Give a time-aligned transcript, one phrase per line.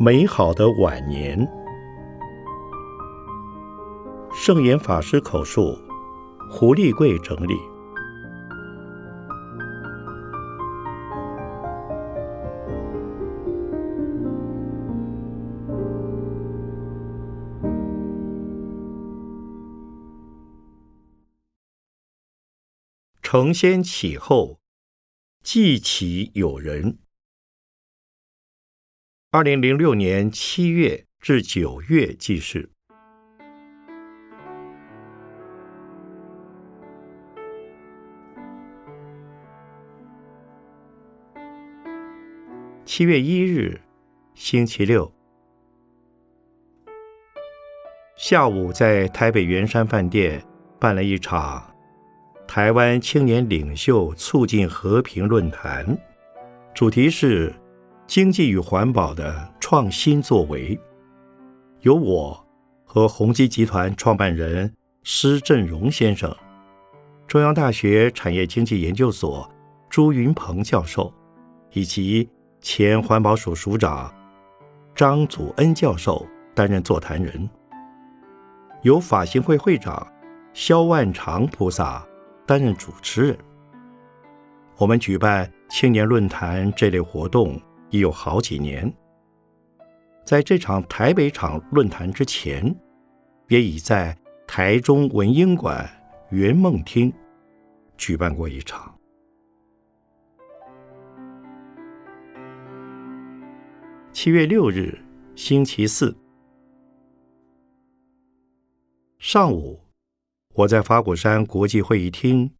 [0.00, 1.36] 美好的晚年。
[4.32, 5.76] 圣严法师口述，
[6.48, 7.54] 胡立贵整理。
[23.20, 24.60] 承先启后，
[25.42, 26.98] 记起有人。
[29.30, 32.70] 二零零六年七月至九月记事。
[42.86, 43.78] 七月一日，
[44.32, 45.12] 星期六
[48.16, 50.42] 下午，在台北圆山饭店
[50.80, 51.62] 办了一场
[52.46, 55.86] 台湾青年领袖促进和平论坛，
[56.74, 57.52] 主题是。
[58.08, 60.80] 经济与环保的创新作为，
[61.82, 62.42] 由我
[62.82, 66.34] 和宏基集团创办人施振荣先生、
[67.26, 69.46] 中央大学产业经济研究所
[69.90, 71.12] 朱云鹏教授
[71.72, 72.26] 以及
[72.62, 74.10] 前环保署署长
[74.94, 77.46] 张祖恩教授担任座谈人，
[78.80, 80.10] 由法兴会会长
[80.54, 82.02] 萧万长菩萨
[82.46, 83.38] 担任主持人。
[84.78, 87.60] 我们举办青年论坛这类活动。
[87.90, 88.92] 已有好几年，
[90.24, 92.74] 在这场台北场论坛之前，
[93.48, 95.88] 也已在台中文英馆
[96.30, 97.12] 圆梦厅
[97.96, 98.94] 举办过一场。
[104.12, 104.98] 七月六日，
[105.34, 106.14] 星期四
[109.18, 109.80] 上午，
[110.54, 112.52] 我在法鼓山国际会议厅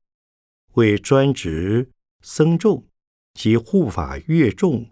[0.74, 1.90] 为专职
[2.22, 2.86] 僧众
[3.34, 4.86] 及护法乐众。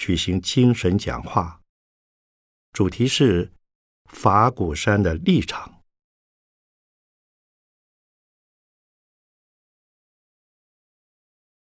[0.00, 1.60] 举行精神讲话，
[2.72, 3.52] 主题是
[4.06, 5.84] 法鼓山的立场。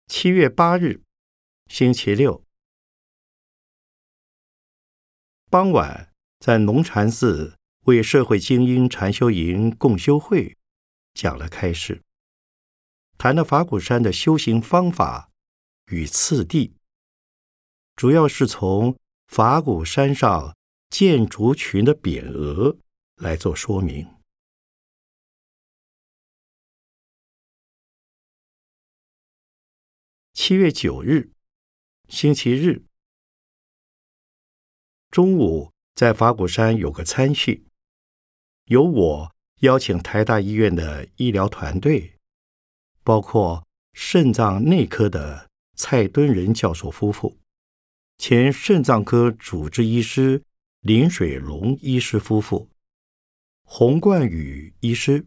[0.05, 1.01] 七月八日，
[1.65, 2.45] 星期六
[5.49, 10.55] 傍晚，在龙禅寺为社会精英禅修营共修会
[11.15, 12.03] 讲了开示，
[13.17, 15.31] 谈了法鼓山的修行方法
[15.87, 16.79] 与次第。
[17.96, 18.97] 主要是从
[19.28, 20.56] 法鼓山上
[20.90, 22.78] 建筑群的匾额
[23.16, 24.07] 来做说明。
[30.34, 31.31] 七月九日，
[32.09, 32.84] 星期日
[35.12, 37.68] 中午，在法鼓山有个餐叙，
[38.66, 42.18] 由我邀请台大医院的医疗团队，
[43.03, 47.41] 包括肾脏内科的蔡敦仁教授夫妇。
[48.21, 50.43] 前肾脏科主治医师
[50.81, 52.69] 林水龙医师夫妇、
[53.63, 55.25] 洪冠宇医师，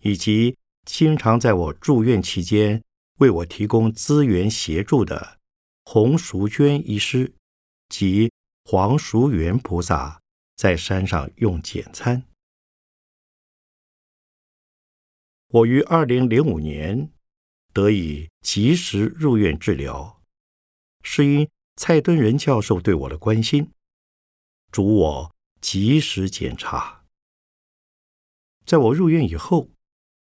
[0.00, 2.82] 以及经常在我住院期间
[3.18, 5.38] 为我提供资源协助的
[5.84, 7.32] 洪淑娟医师
[7.88, 8.32] 及
[8.64, 10.20] 黄淑元菩萨，
[10.56, 12.24] 在山上用简餐。
[15.50, 17.12] 我于二零零五年
[17.72, 20.20] 得以及时入院治疗，
[21.04, 21.48] 是因。
[21.76, 23.72] 蔡敦仁教授对我的关心，
[24.70, 27.04] 嘱我及时检查。
[28.64, 29.68] 在我入院以后，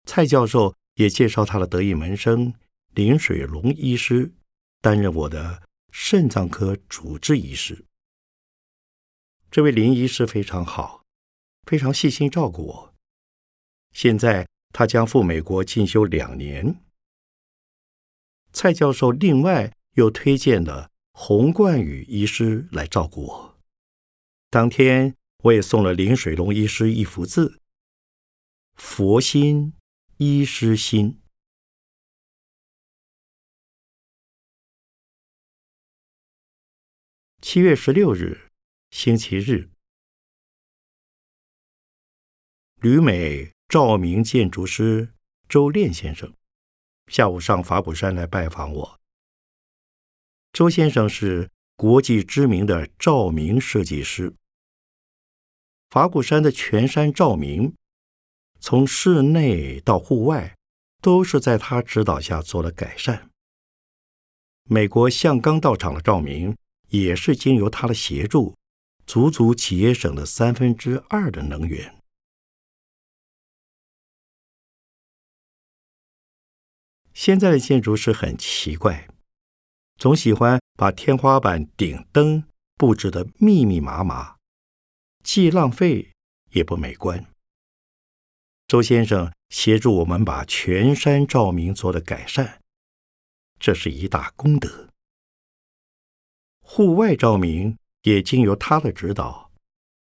[0.06, 2.54] 蔡教授也介绍他的得意门生
[2.94, 4.34] 林水龙医师
[4.82, 7.86] 担任我的肾脏科主治医师。
[9.50, 11.04] 这位林医师非常好，
[11.66, 12.94] 非常细心照顾我。
[13.94, 16.84] 现在他将赴美国进修两年。
[18.52, 20.92] 蔡教授另外又推荐了。
[21.22, 23.60] 洪冠宇医师来照顾我。
[24.50, 27.60] 当天，我也送了林水龙医师一幅字
[28.76, 29.74] ：“佛心，
[30.16, 31.20] 医师心。”
[37.42, 38.50] 七月十六日，
[38.90, 39.70] 星期日，
[42.76, 45.14] 旅美照明建筑师
[45.50, 46.34] 周炼先生
[47.08, 48.99] 下午上法鼓山来拜访我。
[50.52, 54.34] 周先生是国际知名的照明设计师。
[55.90, 57.74] 法鼓山的全山照明，
[58.60, 60.56] 从室内到户外，
[61.02, 63.30] 都是在他指导下做了改善。
[64.66, 66.56] 美国象冈道场的照明，
[66.90, 68.56] 也是经由他的协助，
[69.08, 71.96] 足足节省了三分之二的能源。
[77.14, 79.08] 现在的建筑师很奇怪。
[80.00, 84.38] 总喜欢把天花板顶灯布置的密密麻麻，
[85.26, 86.14] 既浪费
[86.52, 87.26] 也不美观。
[88.66, 92.62] 周先生协助我们把全山照明做了改善，
[93.60, 94.88] 这是一大功德。
[96.62, 99.52] 户外照明也经由他的指导，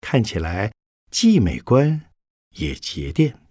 [0.00, 0.73] 看起来
[1.12, 2.11] 既美观
[2.56, 3.45] 也节电。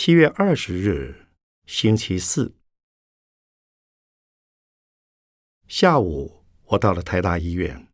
[0.00, 1.26] 七月二十日，
[1.66, 2.54] 星期四
[5.66, 7.88] 下午，我到了台大医院，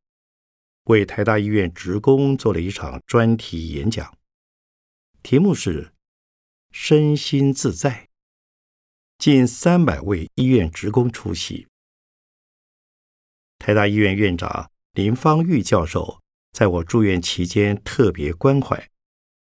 [0.82, 4.18] 为台大医院职工做了一场专题演讲，
[5.22, 5.94] 题目是
[6.70, 8.10] “身心自在”。
[9.16, 11.66] 近三百位医院职工出席。
[13.58, 16.20] 台大医院院长林芳玉教授
[16.52, 18.90] 在我住院期间特别关怀，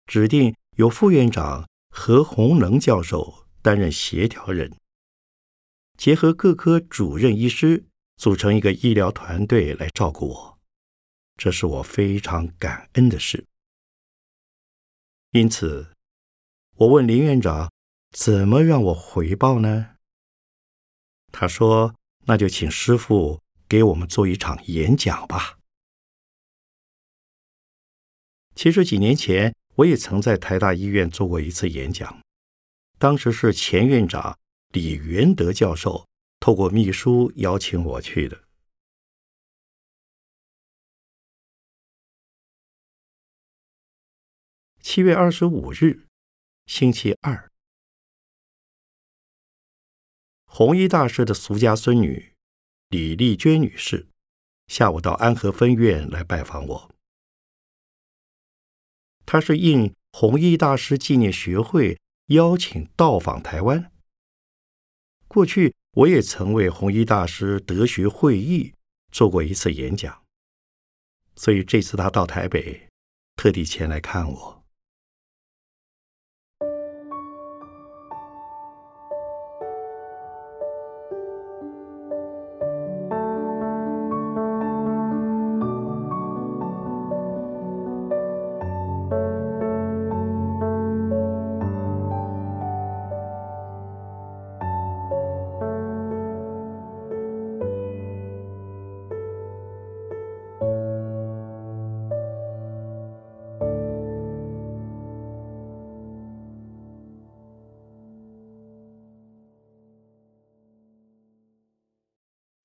[0.06, 1.68] 指定由副院长
[2.00, 4.78] 何鸿能教授担任协调人，
[5.98, 7.86] 结合各科主任医师
[8.18, 10.60] 组成一个医疗团队来照顾我，
[11.36, 13.46] 这是我非常感恩的事。
[15.32, 15.92] 因此，
[16.76, 17.72] 我问林院长。
[18.12, 19.98] 怎么让我回报呢？
[21.32, 21.94] 他说
[22.26, 25.60] ：“那就请师傅给我们做一场演讲吧。”
[28.56, 32.22] 其实几年前我也曾在台大医院做过一次演讲，
[32.98, 34.40] 当时是前院长
[34.70, 36.08] 李元德教授
[36.40, 38.44] 透过秘书邀请我去的。
[44.80, 46.08] 七月二十五日，
[46.66, 47.52] 星期二。
[50.46, 52.34] 弘一大师的俗家孙女
[52.90, 54.08] 李丽娟女士，
[54.66, 56.97] 下午到安和分院来拜访我。
[59.28, 63.92] 他是应弘一大师纪念学会邀请到访台湾。
[65.28, 68.74] 过去我也曾为弘一大师德学会议
[69.12, 70.24] 做过一次演讲，
[71.36, 72.88] 所以这次他到台北，
[73.36, 74.57] 特地前来看我。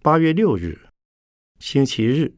[0.04, 0.88] 八月六日，
[1.60, 2.34] 星期日，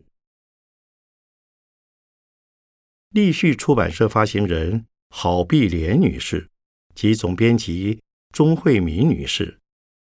[3.08, 6.50] 立旭出版社发行人郝碧莲女士
[6.94, 8.02] 及总编辑
[8.32, 9.60] 钟慧敏女士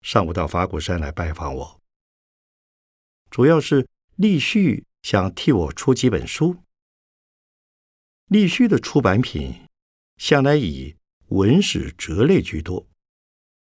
[0.00, 1.82] 上午到法鼓山来拜访我，
[3.28, 3.86] 主要是
[4.16, 6.56] 立旭想替我出几本书。
[8.28, 9.66] 立旭的出版品
[10.16, 12.88] 向来以文史哲类居多，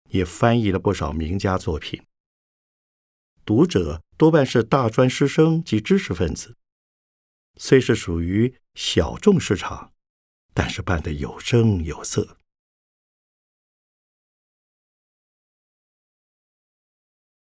[0.10, 2.02] 也翻译了不少名家作品。
[3.50, 6.56] 读者多半是大专师生及知识分子，
[7.58, 9.92] 虽是属于小众市场，
[10.54, 12.38] 但是办得有声有色。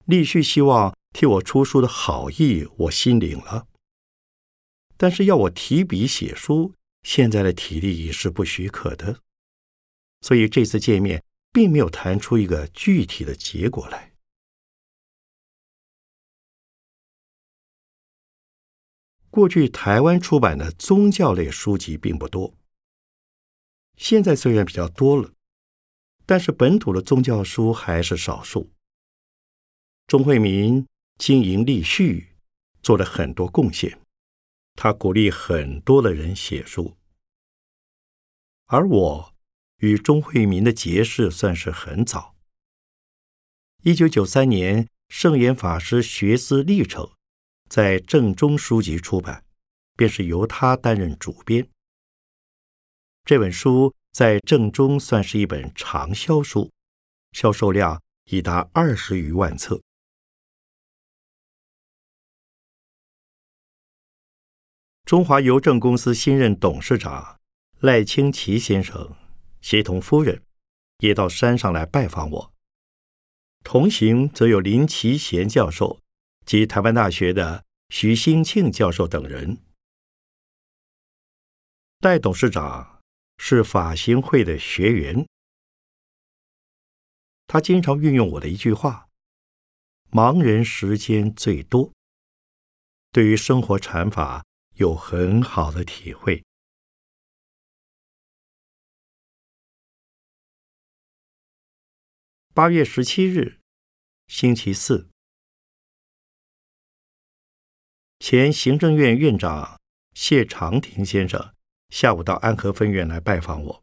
[0.07, 3.69] 立旭希望替我出书的好意，我心领了。
[4.97, 9.21] 但是要我提笔写书，现在的体力已是不许可的，
[10.21, 14.12] 所以这次见面并没有谈出一个具体的结果来。
[19.33, 22.55] 过去台湾出版的宗教类书籍并不多，
[23.97, 25.33] 现在虽然比较多了，
[26.27, 28.71] 但是本土的宗教书还是少数。
[30.07, 30.87] 钟惠民
[31.17, 32.37] 经营立序，
[32.83, 33.99] 做了很多贡献，
[34.75, 36.99] 他鼓励很多的人写书，
[38.67, 39.35] 而我
[39.79, 42.37] 与钟惠民的结识算是很早。
[43.83, 47.11] 一九九三年，圣严法师学思历程。
[47.73, 49.47] 在正中书籍出版，
[49.97, 51.67] 便是由他担任主编。
[53.25, 56.71] 这本书在正中算是一本畅销书，
[57.33, 59.81] 销售量已达二十余万册。
[65.07, 67.41] 中华邮政公司新任董事长
[67.81, 69.17] 赖清奇先生
[69.63, 70.43] 协同夫人
[70.99, 72.53] 也到山上来拜访我，
[73.65, 76.02] 同行则有林奇贤教授。
[76.45, 79.63] 及台湾大学的徐兴庆教授等人，
[82.01, 83.01] 戴董事长
[83.39, 85.27] 是法行会的学员，
[87.47, 89.09] 他经常运用我的一句话
[90.11, 91.93] ：“盲人时间最多。”
[93.13, 94.47] 对于生活禅法
[94.77, 96.43] 有很好的体会。
[102.55, 103.61] 八月十七日，
[104.27, 105.12] 星期四，
[108.25, 109.81] 前行政院院长
[110.15, 111.53] 谢长廷先生
[111.89, 113.83] 下午到安和分院来拜访我。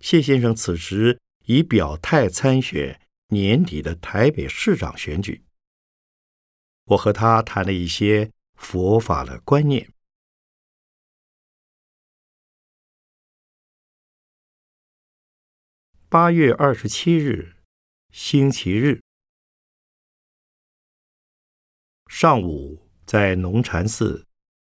[0.00, 5.44] 谢先生此时已表态参选年底的台北市长选举。
[6.86, 9.92] 我和他谈了一些佛法的观念。
[16.08, 17.54] 八月二十七日，
[18.10, 19.00] 星期日
[22.12, 24.26] 上午，在龙禅寺，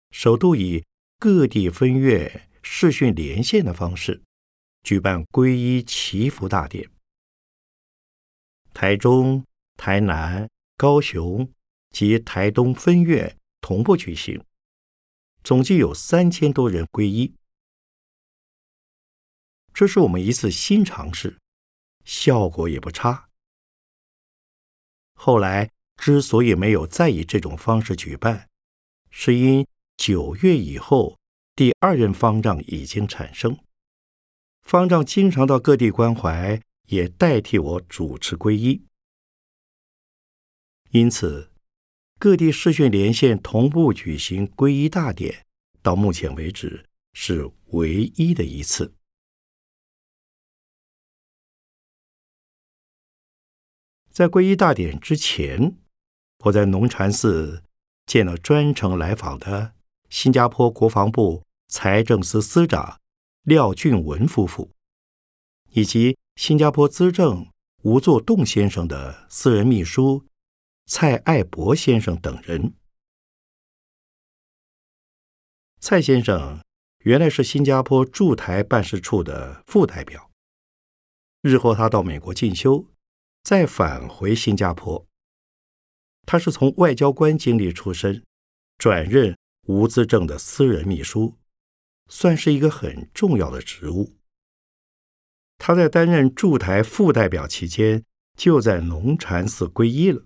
[0.10, 0.84] 首度以
[1.20, 4.24] 各地分院视讯连线的方式
[4.82, 6.89] 举办皈依祈福大典。
[8.74, 9.46] 台中、
[9.77, 11.48] 台南、高雄。
[11.89, 14.44] 及台东分院同步举行，
[15.41, 17.34] 总计有三千多人皈依。
[19.74, 21.39] 这是我们一次新尝试，
[22.03, 23.29] 效果也不差。
[25.13, 28.47] 后来之所以没有再以这种方式举办，
[29.09, 31.17] 是因九月以后
[31.55, 33.57] 第二任方丈已经产生，
[34.61, 38.85] 方丈经常到各地关怀，也代替我主持皈依，
[40.91, 41.51] 因此。
[42.19, 45.45] 各地视讯连线同步举行皈依大典，
[45.83, 48.95] 到目前为止是唯一的一次。
[54.09, 55.77] 在皈依大典之前，
[56.46, 57.63] 我在农禅寺
[58.06, 59.74] 见了专程来访的
[60.10, 63.00] 新加坡国防部财政司司长
[63.44, 64.72] 廖俊文夫妇，
[65.72, 67.51] 以及新加坡资政
[67.84, 70.25] 吴作栋先生的私人秘书。
[70.89, 72.74] 蔡爱博先生等人。
[75.82, 76.62] 蔡先生
[77.00, 80.32] 原来是新加坡驻台办事处的副代表，
[81.41, 82.86] 日后他到美国进修，
[83.44, 85.06] 再返回新加坡。
[86.27, 88.22] 他是从外交官经历出身，
[88.77, 91.38] 转任吴资政的私人秘书，
[92.10, 94.17] 算是一个很重要的职务。
[95.57, 98.03] 他在担任驻台副代表期间，
[98.36, 100.25] 就在龙禅寺皈依了。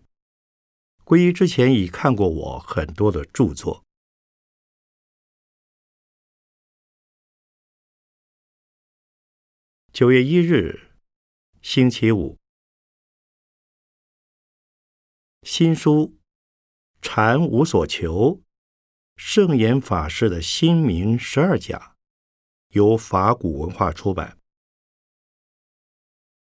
[1.06, 3.86] 皈依之前已看过我很多的著作。
[9.94, 10.90] 九月一日，
[11.62, 12.40] 星期五，
[15.44, 15.94] 新书
[17.02, 18.36] 《禅无所求》，
[19.16, 21.96] 圣严法师的新名十二讲，
[22.70, 24.38] 由法古文化出版。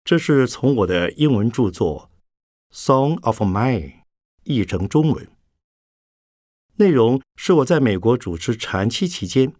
[0.04, 2.10] 这是从我的英文著作
[2.76, 3.80] 《Song of Mine》。
[4.44, 5.30] 译成中文，
[6.76, 9.54] 内容是我在美国主持禅期期间，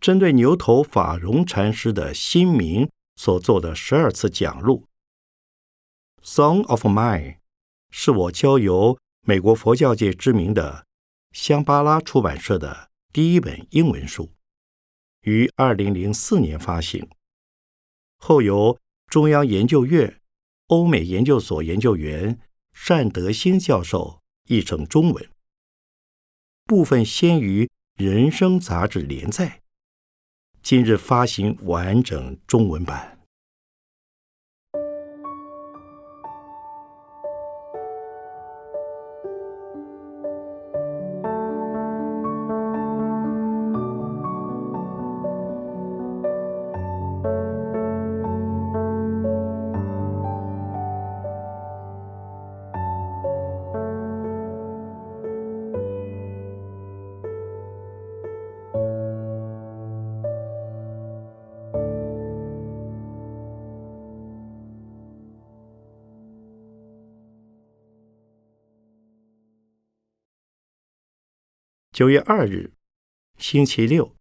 [0.00, 4.84] 针对牛头法融禅师的新名所做的十二次讲录。
[6.28, 7.36] 《Song of Mine》
[7.90, 10.86] 是我交由美国佛教界知名的
[11.32, 14.30] 香巴拉出版社的第一本英文书，
[15.22, 17.08] 于二零零四年发行，
[18.18, 20.20] 后由中央研究院
[20.68, 22.40] 欧美研究所研究员。
[22.90, 25.30] 单德兴教授译成中文，
[26.64, 29.62] 部分先于《人生》杂志连载，
[30.60, 33.19] 今日发行完整中文版。
[72.00, 72.72] 九月二日，
[73.36, 74.16] 星期六。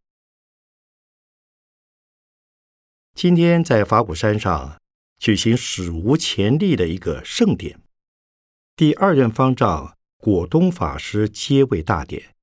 [3.16, 4.82] 今天在法鼓山上
[5.18, 7.80] 举行史无前例的一个盛典，
[8.76, 12.36] 第二任方丈果东法师接位大典，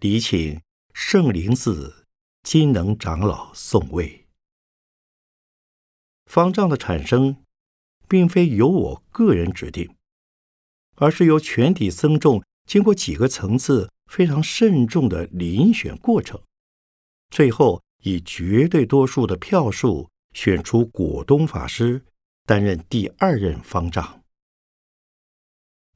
[0.00, 0.60] 礼请
[0.92, 2.04] 圣灵寺
[2.42, 4.26] 金能长老送位。
[6.26, 7.44] 方丈的产生，
[8.08, 9.94] 并非由我个人指定，
[10.96, 13.88] 而是由全体僧众经过几个层次。
[14.10, 16.42] 非常慎重的遴选过程，
[17.30, 22.04] 最后以绝对多数的票数选出果东法师
[22.44, 24.24] 担任第二任方丈。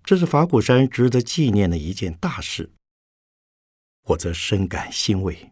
[0.05, 2.73] 这是法鼓山值得纪念的一件大事，
[4.03, 5.51] 我则深感欣慰。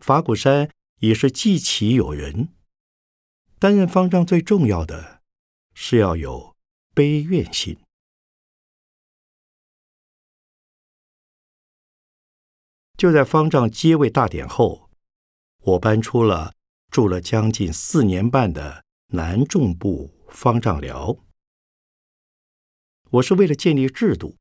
[0.00, 0.68] 法鼓山
[0.98, 2.48] 也是祭旗有人，
[3.60, 5.22] 担任方丈最重要的
[5.72, 6.56] 是要有
[6.92, 7.78] 悲愿心。
[13.02, 14.88] 就在方丈接位大典后，
[15.58, 16.54] 我搬出了
[16.88, 21.18] 住了将近四年半的南众部方丈寮。
[23.10, 24.36] 我是为了建立制度，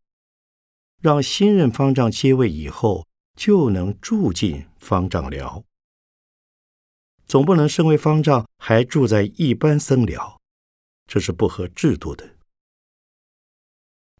[1.00, 5.63] 让新任方丈接位以后就能住进方丈寮，
[7.25, 10.39] 总不能身为方丈还住在一般僧寮，
[11.08, 12.38] 这是不合制度的。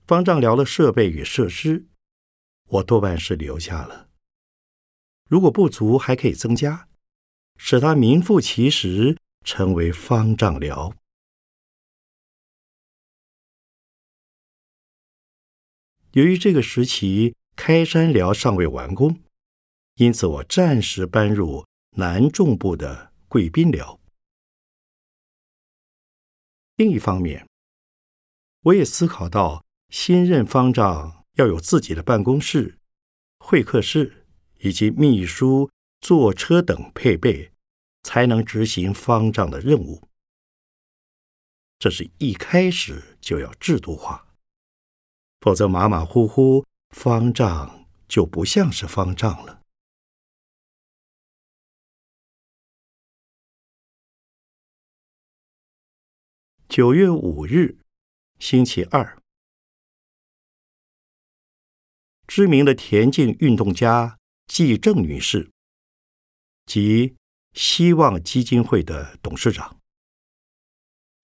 [0.08, 1.86] 方丈寮的设备与设施，
[2.66, 4.10] 我多半是留下了，
[5.32, 6.90] 如果不足还可以增加，
[7.56, 10.94] 使它名副其实成为方丈寮。
[16.12, 19.22] 由于这个时期开山寮尚未完工，
[19.96, 24.02] 因此我暂时搬入南众部的贵宾寮。
[26.76, 27.48] 另一方面，
[28.64, 32.78] 我也思考到新任方丈要有自己的办公室、
[33.40, 34.21] 会客室
[34.62, 37.52] 以及秘书、坐车等配备，
[38.04, 40.08] 才能执行方丈的任务。
[41.80, 44.28] 这是一开始就要制度化。
[45.40, 49.64] 否则，马马虎虎，方丈就不像是方丈了。
[56.70, 57.80] 九月五日，
[58.38, 59.18] 星期二，
[62.28, 64.20] 知名的田径运动家
[64.54, 65.50] 季正女士
[66.66, 67.16] 及
[67.54, 69.80] 希望基金会的董事长，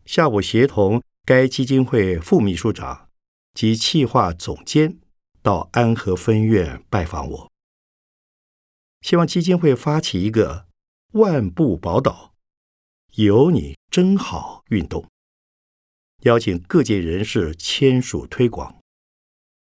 [0.05, 3.09] 下午协同该基金会副秘书长。
[3.53, 4.99] 及企划总监
[5.41, 7.51] 到安和分院拜访我，
[9.01, 10.67] 希望基金会发起一个
[11.13, 12.35] “万步宝岛，
[13.15, 15.09] 有你真好”运动，
[16.21, 18.79] 邀请各界人士签署推广，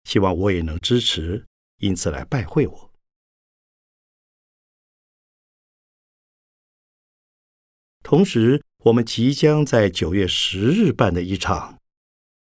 [0.02, 1.46] 希望我也能支持，
[1.78, 2.85] 因此来拜会我。
[8.06, 11.80] 同时，我们即将在九月十日办的一场。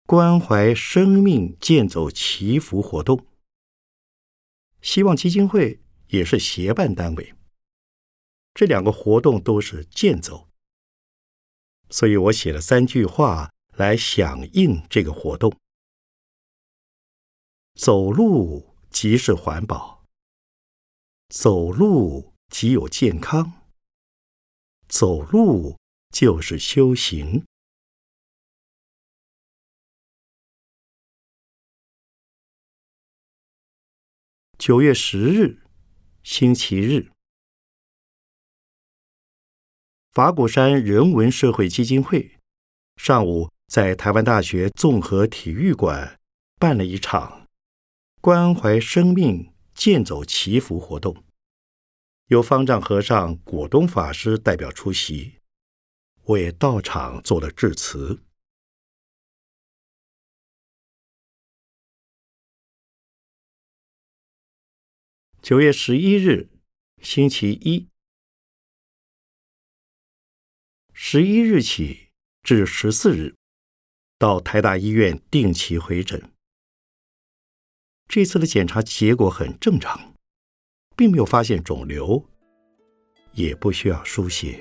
[0.05, 3.25] 关怀生命健走祈福活动，
[4.81, 7.33] 希望基金会也是协办单位。
[8.53, 10.49] 这两个活动都是健走，
[11.89, 15.57] 所以我写了三句话来响应这个活动：
[17.75, 20.03] 走路即是环保，
[21.29, 23.64] 走路即有健康，
[24.87, 25.77] 走路
[26.09, 27.43] 就是修行。
[34.57, 35.61] 九月十日，
[36.23, 37.11] 星期日，
[40.11, 42.37] 法鼓山人文社会基金会
[42.95, 46.19] 上午在台湾大学综合体育馆
[46.57, 47.47] 办了一场
[48.21, 51.24] 关怀生命健走祈福活动，
[52.27, 55.39] 由方丈和尚果东法师代表出席，
[56.23, 58.23] 我也到场做了致辞。
[65.39, 66.49] 九月十一日，
[67.03, 67.89] 星期一，
[70.93, 72.09] 十一日起
[72.41, 73.35] 至十四日，
[74.17, 76.33] 到台大医院定期回诊。
[78.07, 80.14] 这次的检查结果很正常，
[80.95, 82.23] 并没有发现肿瘤，
[83.33, 84.59] 也不需要输血。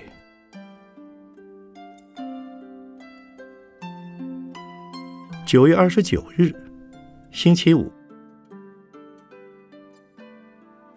[5.46, 6.52] 九月二十九日，
[7.30, 7.92] 星期五。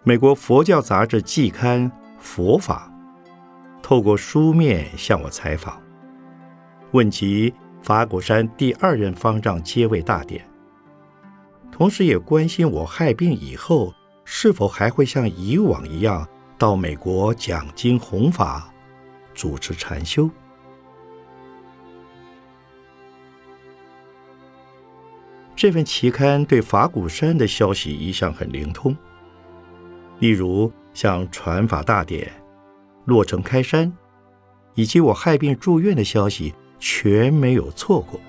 [0.02, 2.90] 美国佛教杂志季刊《佛法》
[3.82, 5.80] 透过书面向我采访，
[6.92, 10.44] 问及法鼓山第二任方丈接位大典，
[11.70, 13.94] 同时也关心我害病以后
[14.30, 18.70] 是否还会像以往一样到美国讲经弘法、
[19.32, 20.28] 主持禅修。
[25.56, 28.94] 这份期刊对法鼓山的消息一向很灵通。
[30.18, 32.30] 例如，像传法大典、
[33.06, 33.90] 落成开山，
[34.74, 38.20] 以及我害病住院的消息，全没有错过。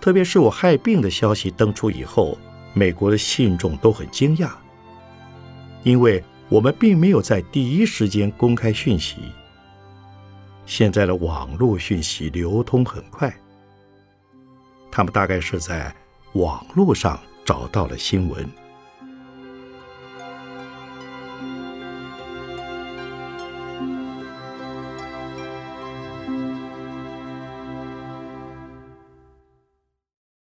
[0.00, 2.38] 特别是我害病的消息登出以后，
[2.74, 4.50] 美国的信众都很惊讶，
[5.82, 9.16] 因为我们并没有在第一时间公开讯息。
[10.64, 13.34] 现在的网络讯息流通很快，
[14.90, 15.94] 他们大概是在
[16.34, 18.46] 网络上找到了新闻。